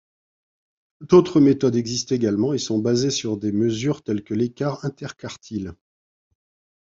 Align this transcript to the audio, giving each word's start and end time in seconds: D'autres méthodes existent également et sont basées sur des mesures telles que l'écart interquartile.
D'autres 1.01 1.39
méthodes 1.39 1.75
existent 1.75 2.15
également 2.15 2.55
et 2.55 2.57
sont 2.57 2.79
basées 2.79 3.11
sur 3.11 3.37
des 3.37 3.51
mesures 3.51 4.01
telles 4.01 4.23
que 4.23 4.33
l'écart 4.33 4.83
interquartile. 4.83 5.75